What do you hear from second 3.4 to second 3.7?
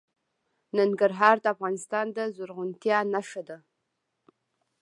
ده.